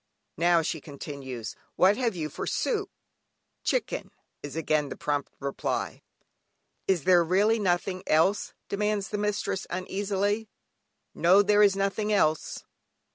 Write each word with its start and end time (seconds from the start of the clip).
"Now," 0.37 0.63
she 0.63 0.81
continues, 0.81 1.55
"what 1.75 1.95
have 1.95 2.15
you 2.15 2.27
for 2.27 2.47
soup?" 2.47 2.89
"Chicken" 3.63 4.09
is 4.41 4.55
again 4.55 4.89
the 4.89 4.95
prompt 4.97 5.31
reply. 5.39 6.01
"Is 6.87 7.03
there 7.03 7.23
really 7.23 7.59
nothing 7.59 8.01
else?" 8.07 8.55
demands 8.67 9.09
the 9.09 9.19
mistress 9.19 9.67
uneasily. 9.69 10.49
"No, 11.13 11.43
there 11.43 11.61
is 11.61 11.75
nothing 11.75 12.11
else." 12.11 12.63